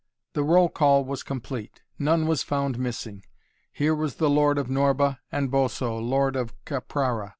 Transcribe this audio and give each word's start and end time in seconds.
The 0.33 0.41
roll 0.43 0.67
call 0.67 1.05
was 1.05 1.21
complete. 1.21 1.83
None 1.99 2.25
was 2.25 2.41
found 2.41 2.79
missing. 2.79 3.23
Here 3.71 3.93
was 3.93 4.15
the 4.15 4.31
Lord 4.31 4.57
of 4.57 4.67
Norba 4.67 5.19
and 5.31 5.51
Boso, 5.51 5.99
Lord 5.99 6.35
of 6.35 6.55
Caprara. 6.65 7.29